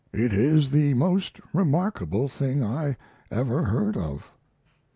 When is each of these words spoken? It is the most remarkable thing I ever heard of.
It 0.11 0.33
is 0.33 0.71
the 0.71 0.95
most 0.95 1.39
remarkable 1.53 2.27
thing 2.27 2.63
I 2.63 2.97
ever 3.29 3.65
heard 3.65 3.95
of. 3.95 4.31